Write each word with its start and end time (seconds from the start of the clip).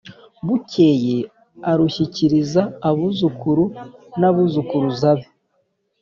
bukeye 0.45 1.17
arushyikiriza 1.71 2.61
abuzukuru 2.89 3.63
n'abuzukuruza 4.19 5.09
be 5.17 5.25